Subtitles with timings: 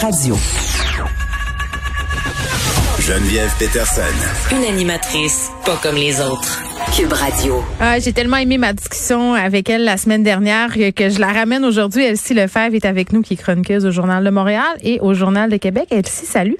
[0.00, 0.36] Radio.
[2.98, 4.02] Geneviève Peterson.
[4.50, 6.60] Une animatrice pas comme les autres.
[6.96, 7.62] Cube Radio.
[7.78, 11.64] Ah, j'ai tellement aimé ma discussion avec elle la semaine dernière que je la ramène
[11.64, 12.02] aujourd'hui.
[12.02, 15.48] Elsie Lefebvre est avec nous, qui est chroniqueuse au Journal de Montréal et au Journal
[15.48, 15.86] de Québec.
[15.90, 16.56] Elsie, salut.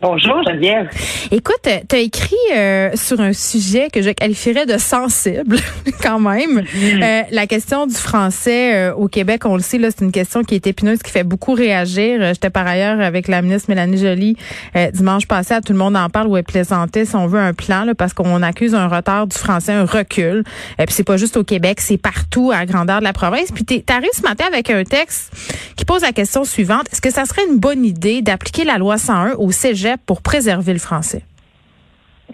[0.00, 0.88] Bonjour Geneviève.
[1.30, 5.56] Écoute, tu as écrit euh, sur un sujet que je qualifierais de sensible
[6.02, 6.60] quand même.
[6.60, 7.02] Mm-hmm.
[7.02, 10.42] Euh, la question du français euh, au Québec, on le sait, là, c'est une question
[10.44, 12.32] qui est épineuse, qui fait beaucoup réagir.
[12.32, 14.36] J'étais par ailleurs avec la ministre Mélanie Joly
[14.92, 17.52] dimanche passé, à tout le monde en parle où elle plaisantait si on veut un
[17.52, 20.44] plan, là, parce qu'on accuse un retard du français, un recul.
[20.78, 23.50] Et puis c'est pas juste au Québec, c'est partout à grandeur de la province.
[23.52, 25.32] Puis tu arrivé ce matin avec un texte
[25.76, 26.86] qui pose la question suivante.
[26.92, 29.79] Est-ce que ça serait une bonne idée d'appliquer la loi 101 au cégep?
[30.06, 31.22] Pour préserver le français.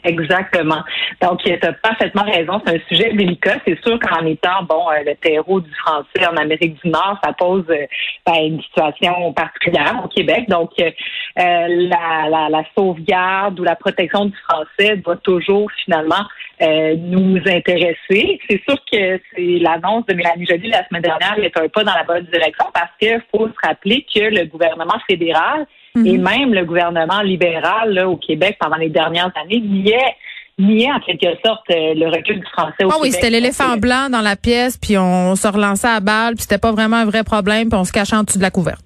[0.05, 0.83] Exactement.
[1.23, 2.61] Donc, tu as parfaitement raison.
[2.65, 3.57] C'est un sujet délicat.
[3.67, 7.33] C'est sûr qu'en étant, bon, euh, le terreau du français en Amérique du Nord, ça
[7.33, 7.87] pose euh,
[8.27, 10.49] ben, une situation particulière au Québec.
[10.49, 10.91] Donc, euh,
[11.37, 16.25] la, sauvegarde ou la protection du français doit toujours finalement
[16.59, 18.41] nous intéresser.
[18.49, 21.95] C'est sûr que c'est l'annonce de Mélanie Joly la semaine dernière est un pas dans
[21.95, 25.67] la bonne direction parce qu'il faut se rappeler que le gouvernement fédéral
[26.05, 26.23] et mhm.
[26.23, 30.15] même le gouvernement libéral au Québec pendant les dernières années niait
[30.59, 34.09] niait en quelque sorte euh, le recul du français au ah oui, c'était l'éléphant blanc
[34.11, 37.25] dans la pièce, puis on se relançait à balle, puis c'était pas vraiment un vrai
[37.25, 38.81] problème, puis on se cachait en dessous de la couverte.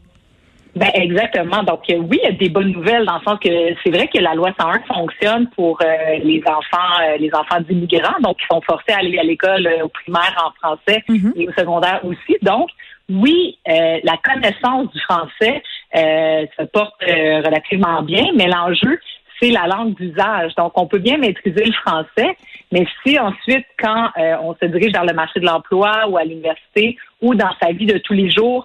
[0.75, 1.65] Ben exactement.
[1.65, 3.49] Donc euh, oui, il y a des bonnes nouvelles dans le sens que
[3.83, 8.37] c'est vrai que la loi 101 fonctionne pour euh, les enfants, les enfants d'immigrants, donc
[8.37, 11.33] qui sont forcés à aller à l'école au primaire en français mhm.
[11.37, 12.37] et au secondaire aussi.
[12.43, 12.69] Donc
[13.09, 15.61] oui, la connaissance du français
[15.95, 18.99] euh, se porte euh, relativement bien, mais l'enjeu,
[19.41, 20.55] c'est la langue d'usage.
[20.57, 22.37] Donc, on peut bien maîtriser le français,
[22.73, 26.25] mais si ensuite, quand euh, on se dirige vers le marché de l'emploi ou à
[26.25, 28.65] l'université ou dans sa vie de tous les jours,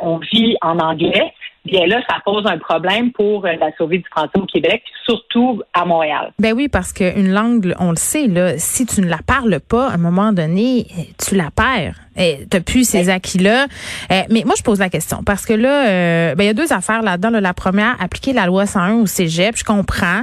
[0.00, 1.32] on vit en anglais,
[1.64, 5.62] bien là, ça pose un problème pour euh, la survie du français au Québec, surtout
[5.72, 6.32] à Montréal.
[6.38, 9.88] Ben oui, parce qu'une langue, on le sait, là, si tu ne la parles pas,
[9.88, 10.86] à un moment donné,
[11.18, 11.96] tu la perds.
[12.16, 13.66] Tu n'as plus ces acquis-là.
[14.10, 16.54] Euh, mais moi, je pose la question parce que là, euh, ben, il y a
[16.54, 17.30] deux affaires là-dedans.
[17.30, 20.22] La première, appliquer la loi 101 au cégep, je comprends.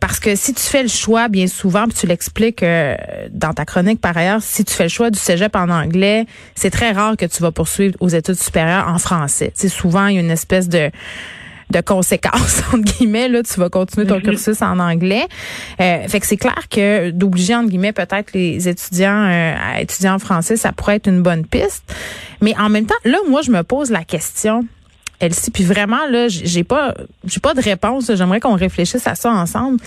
[0.00, 2.64] parce que si tu fais le choix, bien souvent, puis tu l'expliques
[3.30, 6.70] dans ta chronique par ailleurs, si tu fais le choix du cégep en anglais, c'est
[6.70, 9.52] très rare que tu vas poursuivre aux études supérieures en français.
[9.54, 10.90] C'est souvent, il y a une espèce de
[11.70, 14.22] de conséquences entre guillemets là tu vas continuer ton mhm.
[14.22, 15.26] cursus en anglais
[15.80, 20.08] euh, fait que c'est clair que d'obliger entre guillemets peut-être les étudiants euh, à étudier
[20.08, 21.84] en français ça pourrait être une bonne piste
[22.40, 24.64] mais en même temps là moi je me pose la question
[25.20, 29.30] Elsie puis vraiment là j'ai pas j'ai pas de réponse j'aimerais qu'on réfléchisse à ça
[29.30, 29.78] ensemble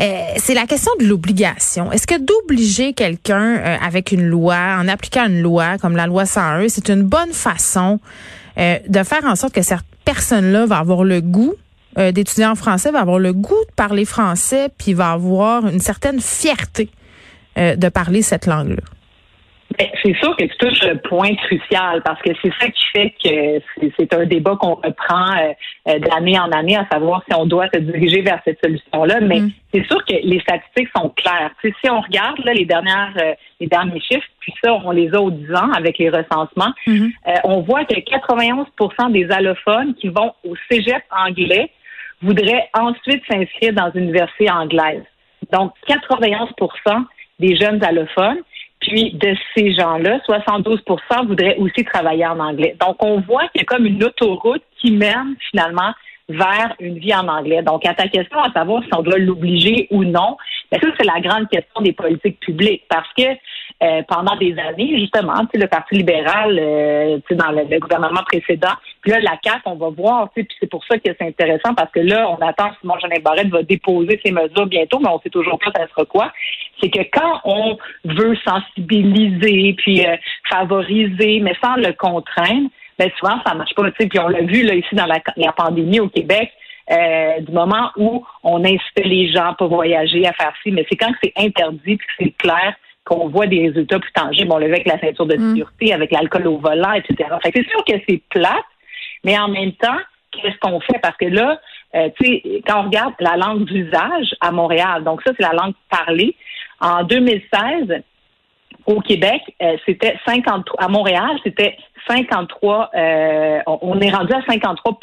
[0.00, 1.92] euh, c'est la question de l'obligation.
[1.92, 6.68] Est-ce que d'obliger quelqu'un avec une loi, en appliquant une loi comme la loi 101,
[6.70, 8.00] c'est une bonne façon
[8.56, 11.54] de faire en sorte que certains personne-là va avoir le goût
[11.96, 15.78] euh, d'étudier en français, va avoir le goût de parler français, puis va avoir une
[15.78, 16.90] certaine fierté
[17.56, 18.82] euh, de parler cette langue-là.
[19.80, 23.14] Ben, c'est sûr que tu touches le point crucial parce que c'est ça qui fait
[23.24, 25.32] que c'est un débat qu'on reprend
[25.88, 29.20] euh, d'année en année, à savoir si on doit se diriger vers cette solution-là.
[29.20, 29.50] Mais mm.
[29.72, 31.50] c'est sûr que les statistiques sont claires.
[31.62, 33.14] si on regarde les dernières
[33.58, 37.40] les derniers chiffres, puis ça, on les a aux 10 ans avec les recensements, mm-hmm.
[37.44, 41.70] on voit que 91% des allophones qui vont au cégep anglais
[42.20, 45.04] voudraient ensuite s'inscrire dans une université anglaise.
[45.52, 47.04] Donc, 91%
[47.38, 48.38] des jeunes allophones.
[48.80, 52.76] Puis de ces gens-là, 72% voudraient aussi travailler en anglais.
[52.80, 55.92] Donc, on voit qu'il y a comme une autoroute qui mène finalement
[56.30, 57.62] vers une vie en anglais.
[57.62, 60.36] Donc, à ta question à savoir si on doit l'obliger ou non,
[60.70, 63.24] bien, ça, c'est la grande question des politiques publiques parce que
[63.82, 69.20] euh, pendant des années, justement, le Parti libéral, euh, dans le, gouvernement précédent, puis là,
[69.20, 72.28] la CAQ, on va voir, puis c'est pour ça que c'est intéressant parce que là,
[72.28, 75.72] on attend Simon Jeanin Barrette va déposer ses mesures bientôt, mais on sait toujours pas
[75.74, 76.30] ça sera quoi.
[76.82, 80.16] C'est que quand on veut sensibiliser puis euh,
[80.48, 82.68] favoriser, mais sans le contraindre,
[82.98, 83.90] ben souvent ça marche pas.
[83.90, 86.50] Puis on l'a vu là ici dans la, la pandémie au Québec.
[86.90, 90.84] Euh, du moment où on incite les gens à pas voyager, à faire ci, mais
[90.90, 94.50] c'est quand c'est interdit que c'est clair qu'on voit des résultats plus tangibles.
[94.52, 95.54] On le voit avec la ceinture de mm.
[95.54, 97.30] sécurité, avec l'alcool au volant, etc.
[97.42, 98.64] Fait c'est sûr que c'est plate,
[99.22, 99.98] mais en même temps,
[100.32, 100.98] qu'est-ce qu'on fait?
[101.00, 101.60] Parce que là,
[101.94, 105.52] euh, tu sais, quand on regarde la langue d'usage à Montréal, donc ça, c'est la
[105.52, 106.36] langue parlée.
[106.80, 108.02] En 2016,
[108.86, 111.76] au Québec, euh, c'était 53, à Montréal, c'était
[112.08, 114.98] 53, euh, on est rendu à 53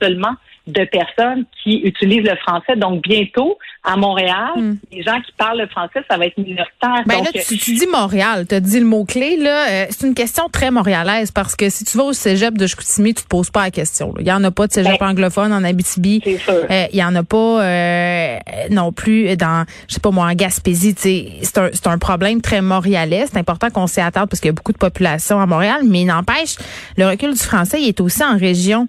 [0.00, 0.34] seulement
[0.66, 2.76] de personnes qui utilisent le français.
[2.76, 4.76] Donc, bientôt, à Montréal, hmm.
[4.90, 7.02] les gens qui parlent le français, ça va être minoritaire.
[7.04, 9.36] Ben là, tu, dis Montréal, tu as dit le mot-clé.
[9.36, 9.68] là.
[9.68, 13.12] Euh, c'est une question très montréalaise parce que si tu vas au cégep de Chicoutimi,
[13.12, 14.14] tu te poses pas la question.
[14.18, 16.22] Il y en a pas de cégep ben, anglophone en Abitibi.
[16.48, 18.38] Euh, il y en a pas euh,
[18.70, 20.94] non plus dans, je sais pas moi, en Gaspésie.
[20.96, 23.26] C'est un, un problème très montréalais.
[23.30, 25.82] C'est important qu'on s'y attarde parce qu'il y a beaucoup de population à Montréal.
[25.84, 26.56] Mais n'empêche,
[26.96, 28.88] le recul du français, il est aussi en région.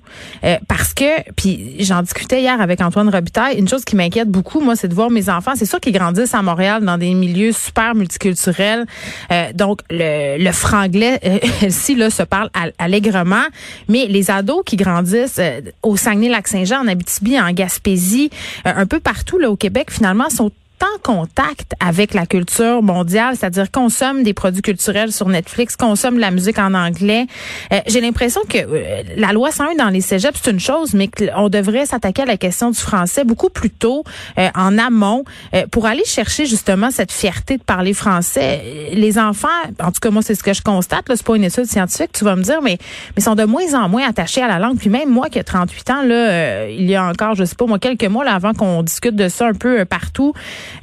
[0.70, 3.58] parce que, puis j'en discutais hier avec Antoine Robitaille.
[3.58, 5.54] Une chose qui m'inquiète beaucoup, moi, c'est de voir mes enfants.
[5.56, 8.86] C'est sûr qu'ils grandissent à Montréal dans des milieux super multiculturels.
[9.32, 11.40] Euh, donc, le, le franglais, euh,
[11.98, 13.46] là, se parle allègrement.
[13.88, 18.30] Mais les ados qui grandissent euh, au Saguenay-Lac-Saint-Jean, en Abitibi, en Gaspésie,
[18.66, 20.52] euh, un peu partout là au Québec, finalement, sont
[20.86, 26.22] en contact avec la culture mondiale, c'est-à-dire consomme des produits culturels sur Netflix, consomme de
[26.22, 27.28] la musique en anglais.
[27.72, 31.08] Euh, j'ai l'impression que euh, la loi 101 dans les cégeps, c'est une chose, mais
[31.08, 34.04] qu'on devrait s'attaquer à la question du français beaucoup plus tôt,
[34.38, 35.24] euh, en amont,
[35.72, 38.90] pour aller chercher justement cette fierté de parler français.
[38.94, 39.48] Les enfants,
[39.82, 42.24] en tout cas moi c'est ce que je constate, c'est pas une étude scientifique, tu
[42.24, 42.78] vas me dire, mais
[43.16, 44.78] mais sont de moins en moins attachés à la langue.
[44.78, 47.66] Puis même moi qui ai 38 ans là, il y a encore, je sais pas
[47.66, 50.34] moi, quelques mois là, avant qu'on discute de ça un peu partout.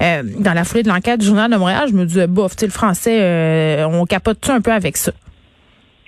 [0.00, 2.69] Euh, dans la foulée de l'enquête du Journal de Montréal, je me disais, bof, le
[2.69, 5.12] français, euh, on capote tout un peu avec ça?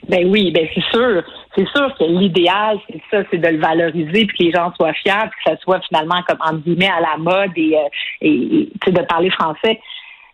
[0.09, 1.23] Ben oui, ben c'est sûr.
[1.55, 4.93] C'est sûr que l'idéal, c'est ça, c'est de le valoriser puis que les gens soient
[4.93, 7.89] fiers puis que ça soit finalement comme en guillemets à la mode et, euh,
[8.21, 9.81] et, de parler français.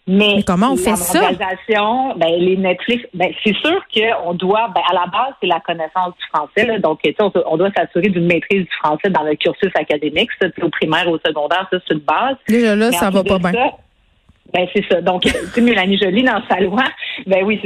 [0.06, 1.20] Mais, comment on fait ça?
[2.17, 6.14] Ben, les Netflix, ben, c'est sûr qu'on doit, ben, à la base, c'est la connaissance
[6.19, 6.67] du français.
[6.67, 10.31] Là, donc, on, on doit s'assurer d'une maîtrise du français dans le cursus académique.
[10.41, 12.37] Ça, au primaire, au secondaire, ça, c'est une base.
[12.49, 13.70] Déjà là, ça va pas bien.
[14.52, 15.00] Ben c'est ça.
[15.00, 16.82] Donc, tu sais, Mélanie Jolie dans sa loi,
[17.26, 17.61] ben oui,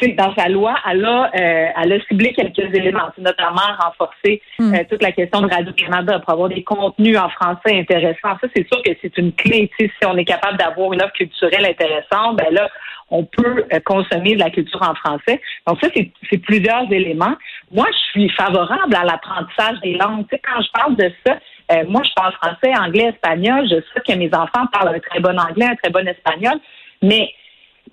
[0.00, 4.74] c'est dans sa loi, elle a, euh, elle a ciblé quelques éléments, notamment renforcer hmm.
[4.74, 8.38] euh, toute la question de Radio Canada pour avoir des contenus en français intéressants.
[8.40, 9.70] Ça, c'est sûr que c'est une clé.
[9.78, 12.68] Tu sais, si on est capable d'avoir une offre culturelle intéressante, ben là,
[13.10, 15.40] on peut euh, consommer de la culture en français.
[15.66, 15.88] Donc ça,
[16.30, 17.34] c'est plusieurs éléments.
[17.70, 20.26] Moi, je suis favorable à l'apprentissage des langues.
[20.30, 21.36] Tu sais, quand je parle de ça,
[21.72, 23.66] euh, moi, je parle français, anglais, espagnol.
[23.68, 26.58] Je sais que mes enfants parlent un très bon anglais, un très bon espagnol,
[27.02, 27.32] mais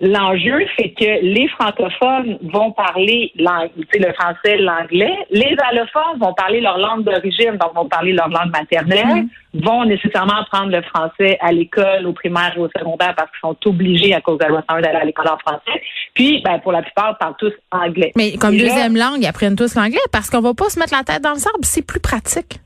[0.00, 5.14] L'enjeu, c'est que les francophones vont parler le français, l'anglais.
[5.30, 9.62] Les allophones vont parler leur langue d'origine, donc vont parler leur langue maternelle, mm-hmm.
[9.62, 13.56] vont nécessairement apprendre le français à l'école, au primaire et au secondaire parce qu'ils sont
[13.66, 15.82] obligés à cause de la loi d'aller à l'école en français.
[16.14, 18.12] Puis, ben, pour la plupart, parlent tous anglais.
[18.16, 21.04] Mais comme deuxième langue, ils apprennent tous l'anglais parce qu'on va pas se mettre la
[21.04, 22.60] tête dans le sable, c'est plus pratique.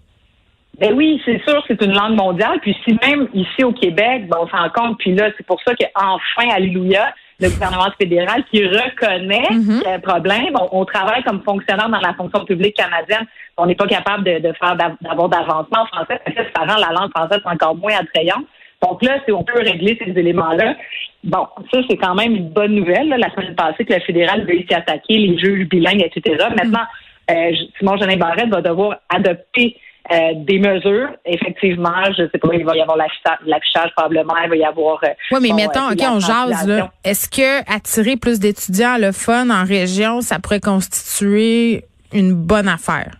[0.80, 2.58] Ben oui, c'est sûr, c'est une langue mondiale.
[2.60, 5.72] Puis si même ici au Québec, ben, on s'en compte, puis là, c'est pour ça
[5.74, 9.84] qu'enfin, alléluia, le gouvernement fédéral qui reconnaît mm-hmm.
[9.84, 10.54] y a un problème.
[10.72, 13.26] On, travaille comme fonctionnaire dans la fonction publique canadienne.
[13.56, 16.20] On n'est pas capable de, faire d'avoir d'avancement en français.
[16.24, 18.44] Parce que ça rend la langue française encore moins attrayante.
[18.82, 20.76] Donc là, si on peut régler ces éléments-là,
[21.24, 23.08] bon, ça, c'est quand même une bonne nouvelle.
[23.08, 26.46] La semaine passée, que le fédéral veut s'y attaquer, les jeux bilingues, etc.
[26.50, 26.84] Maintenant,
[27.30, 29.76] euh, Simon Jeanin Barrette va devoir adopter
[30.12, 34.56] euh, des mesures, effectivement, je sais pas, il va y avoir l'affichage probablement, il va
[34.56, 35.02] y avoir.
[35.02, 36.90] Euh, oui, mais mettons, OK, on jase, là.
[37.04, 43.12] Est-ce que attirer plus d'étudiants le fun en région, ça pourrait constituer une bonne affaire?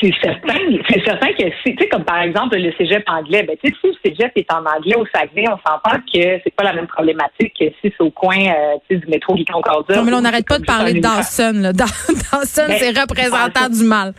[0.00, 0.54] C'est certain,
[0.88, 3.76] c'est certain que si, tu sais, comme par exemple le cégep anglais, ben, tu sais,
[3.80, 6.86] si le cégep est en anglais au Saguenay, on s'entend que c'est pas la même
[6.86, 9.96] problématique que si c'est au coin, euh, tu sais, du métro Guy Concordia.
[9.96, 11.72] Non, mais on n'arrête pas de parler de Dawson, là.
[11.72, 14.14] Dawson, ben, c'est représentant du mal.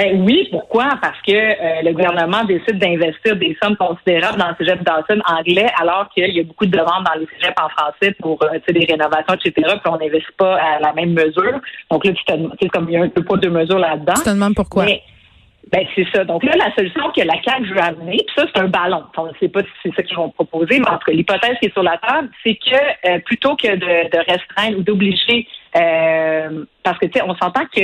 [0.00, 0.88] Ben oui, pourquoi?
[1.02, 5.66] Parce que euh, le gouvernement décide d'investir des sommes considérables dans le cégep Dawson anglais,
[5.78, 8.86] alors qu'il y a beaucoup de demandes dans les cégeps en français pour euh, des
[8.86, 9.52] rénovations, etc.
[9.52, 11.60] Puis on n'investit pas à la même mesure.
[11.90, 14.14] Donc là, tu te comme il y a un peu pas de mesure là-dedans.
[14.16, 14.86] Tu te demandes pourquoi?
[14.86, 16.24] ben c'est ça.
[16.24, 19.04] Donc là, la solution que la CAQ veut amener, puis ça, c'est un ballon.
[19.18, 21.58] On ne sait pas si c'est ça qu'ils vont proposer, mais en tout cas, l'hypothèse
[21.60, 22.74] qui est sur la table, c'est que
[23.06, 27.82] euh, plutôt que de, de restreindre ou d'obliger, parce que tu sais, on s'entend que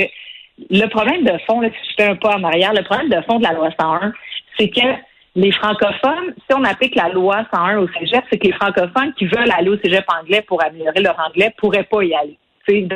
[0.69, 3.21] le problème de fond, là, si je fais un pas en arrière, le problème de
[3.23, 4.11] fond de la loi 101,
[4.57, 4.87] c'est que
[5.35, 9.25] les francophones, si on applique la loi 101 au cégep, c'est que les francophones qui
[9.25, 12.37] veulent aller au cégep anglais pour améliorer leur anglais pourraient pas y aller.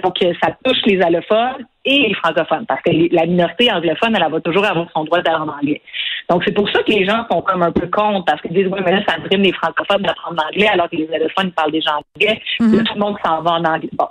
[0.04, 4.32] donc, euh, ça touche les allophones et les francophones, parce que la minorité anglophone, elle,
[4.32, 5.82] va toujours avoir son droit d'aller en anglais.
[6.30, 8.68] Donc, c'est pour ça que les gens sont comme un peu contre, parce qu'ils disent,
[8.72, 11.92] oui, mais là, ça brime les francophones d'apprendre l'anglais, alors que les allophones parlent déjà
[11.92, 12.42] anglais.
[12.60, 12.84] Mm-hmm.
[12.86, 13.90] tout le monde s'en va en anglais.
[13.94, 14.08] Bon.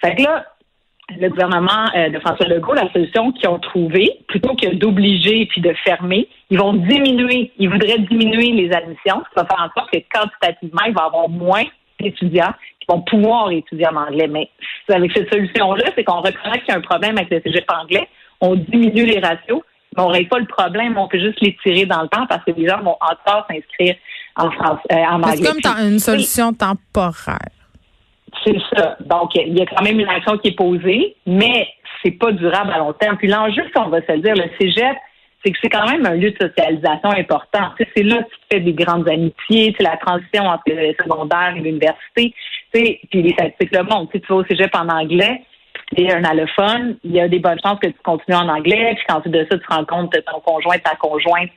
[0.00, 0.46] Fait que là,
[1.14, 5.60] le gouvernement euh, de François Legault, la solution qu'ils ont trouvée, plutôt que d'obliger puis
[5.60, 9.78] de fermer, ils vont diminuer, ils voudraient diminuer les admissions, ce qui va faire en
[9.78, 11.64] sorte que quantitativement, il va y avoir moins
[12.00, 14.26] d'étudiants qui vont pouvoir étudier en anglais.
[14.28, 14.50] Mais
[14.88, 18.08] avec cette solution-là, c'est qu'on reconnaît qu'il y a un problème avec le cégep anglais,
[18.40, 19.62] on diminue les ratios,
[19.96, 22.44] mais on règle pas le problème, on peut juste les tirer dans le temps parce
[22.44, 23.94] que les gens vont encore s'inscrire
[24.36, 25.36] en France, euh, en anglais.
[25.36, 27.55] C'est comme une solution temporaire.
[28.44, 28.96] C'est ça.
[29.00, 31.68] Donc, il y a quand même une action qui est posée, mais
[32.02, 33.16] c'est pas durable à long terme.
[33.16, 34.96] Puis l'enjeu, on va se dire, le cégep,
[35.44, 37.70] c'est que c'est quand même un lieu de socialisation important.
[37.78, 41.60] c'est là que tu fais des grandes amitiés, c'est la transition entre le secondaire et
[41.60, 42.34] l'université.
[42.72, 44.08] Puis les statistiques le.
[44.12, 45.42] Si tu vas au cégep en anglais,
[45.94, 49.04] tu un allophone, il y a des bonnes chances que tu continues en anglais, puis
[49.08, 51.50] quand tu de ça, tu te rends compte que ton conjoint, ta conjointe,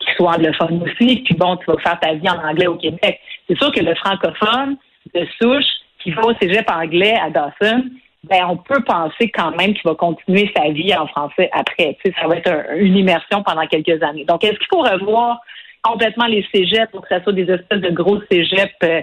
[0.00, 3.20] qui soit anglophone aussi, puis bon, tu vas faire ta vie en anglais au Québec.
[3.48, 4.76] C'est sûr que le francophone
[5.14, 7.84] de souche qui va au cégep anglais à Dawson,
[8.24, 11.96] ben on peut penser quand même qu'il va continuer sa vie en français après.
[12.20, 14.24] Ça va être une immersion pendant quelques années.
[14.24, 15.40] Donc, est-ce qu'il faut revoir
[15.82, 19.02] complètement les cégeps pour que ça soit des espèces de gros cégeps euh,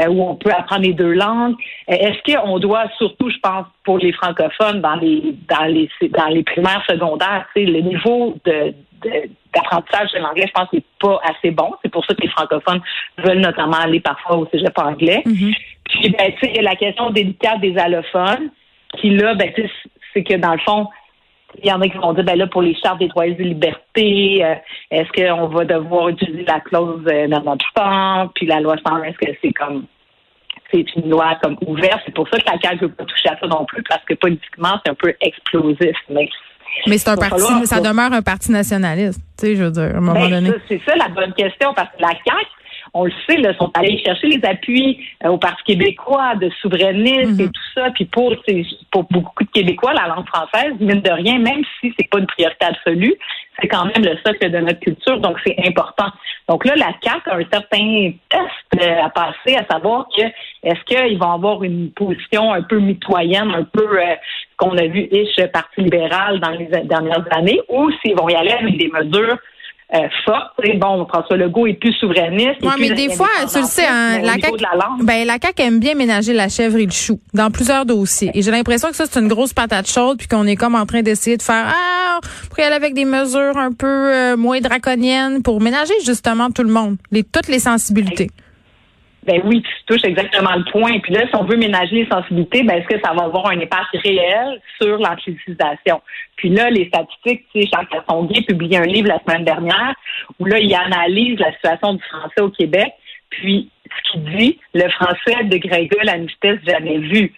[0.00, 1.54] euh, où on peut apprendre les deux langues?
[1.90, 6.28] Euh, est-ce qu'on doit surtout, je pense, pour les francophones dans les dans les dans
[6.28, 11.72] les primaires secondaires, le niveau d'apprentissage de, l'anglais, je pense, n'est pas assez bon.
[11.82, 12.82] C'est pour ça que les francophones
[13.18, 15.22] veulent notamment aller parfois au cégep anglais.
[15.24, 15.54] Mm-hmm.
[15.88, 18.50] Puis, ben, tu sais, la question délicate des allophones
[19.00, 19.50] qui là, ben,
[20.12, 20.86] c'est que dans le fond,
[21.62, 23.34] il y en a qui vont dire, ben là, pour les chartes des droits et
[23.34, 24.54] des libertés, euh,
[24.90, 29.02] est-ce qu'on va devoir utiliser la clause euh, de notre temps, puis la loi 101,
[29.04, 29.86] est-ce que c'est comme
[30.70, 32.02] c'est une loi comme ouverte?
[32.04, 34.04] C'est pour ça que la CAQ ne veut pas toucher à ça non plus, parce
[34.04, 35.96] que politiquement, c'est un peu explosif.
[36.10, 36.28] Mais,
[36.86, 39.98] mais c'est un parti, ça demeure un parti nationaliste, tu sais, je veux dire, à
[39.98, 40.50] un moment ben, donné.
[40.68, 42.46] C'est ça la bonne question, parce que la CAQ,
[42.94, 47.40] on le sait, là, sont allés chercher les appuis euh, au Parti québécois de souverainisme
[47.40, 47.52] et mhm.
[47.52, 47.90] tout ça.
[47.90, 48.34] Puis pour,
[48.90, 52.26] pour beaucoup de Québécois, la langue française, mine de rien, même si c'est pas une
[52.26, 53.14] priorité absolue,
[53.60, 56.10] c'est quand même le socle de notre culture, donc c'est important.
[56.48, 60.22] Donc là, la CAQ a un certain test euh, à passer, à savoir que
[60.62, 64.14] est-ce qu'ils vont avoir une position un peu mitoyenne, un peu euh,
[64.56, 68.52] qu'on a vu ish Parti libéral dans les dernières années, ou s'ils vont y aller
[68.52, 69.38] avec des mesures
[69.94, 70.52] euh, forte.
[70.76, 72.58] bon, François Legault est plus souverainiste.
[72.62, 74.62] Oui, mais des fois, tu le sais, hein, la, CAQ,
[75.02, 78.30] ben, la CAQ aime bien ménager la chèvre et le chou dans plusieurs dossiers.
[78.34, 80.84] Et j'ai l'impression que ça, c'est une grosse patate chaude, puis qu'on est comme en
[80.84, 84.60] train d'essayer de faire, ah, pour y aller avec des mesures un peu euh, moins
[84.60, 88.28] draconiennes pour ménager justement tout le monde, les, toutes les sensibilités.
[89.28, 90.98] Ben oui, tu touches exactement le point.
[91.00, 93.60] Puis là, si on veut ménager les sensibilités, ben est-ce que ça va avoir un
[93.60, 96.00] impact réel sur l'anglicisation?
[96.36, 99.94] Puis là, les statistiques, tu sais, Charles Cassonguay publié un livre la semaine dernière
[100.38, 102.90] où là, il analyse la situation du français au Québec.
[103.28, 107.34] Puis, ce qu'il dit, le français dégringole à une vitesse jamais vue.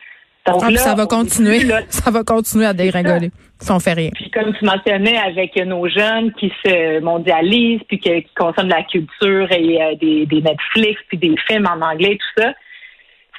[0.47, 1.61] Donc ah, là, ça va continuer.
[1.89, 3.31] ça va continuer à dégringoler
[3.61, 4.11] si on fait rien.
[4.15, 8.83] Puis comme tu mentionnais, avec nos jeunes qui se mondialisent, puis qui, consomment de la
[8.85, 12.53] culture et euh, des, Netflix, puis des films en anglais, tout ça,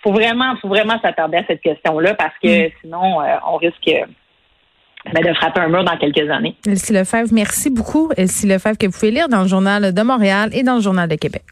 [0.03, 2.71] faut vraiment, faut vraiment s'attarder à cette question-là parce que mm.
[2.81, 3.91] sinon, euh, on risque
[5.11, 6.55] ben, de frapper un mur dans quelques années.
[6.67, 8.11] Elsie Lefebvre, merci beaucoup.
[8.15, 11.09] Elsie Lefebvre que vous pouvez lire dans le Journal de Montréal et dans le Journal
[11.09, 11.43] de Québec.